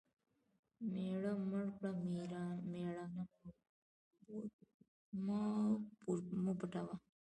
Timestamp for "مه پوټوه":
6.43-6.95